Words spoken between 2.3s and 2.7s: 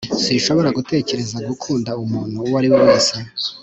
uwo ari